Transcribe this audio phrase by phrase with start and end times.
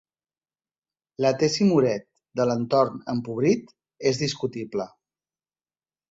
[1.25, 2.07] La tesi Moret
[2.41, 3.69] de l'entorn empobrit
[4.13, 4.89] és discutible.